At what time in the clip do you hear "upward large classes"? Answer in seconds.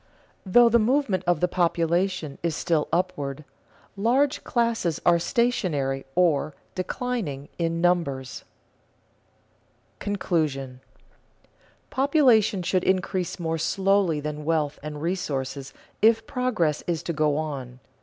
2.91-4.99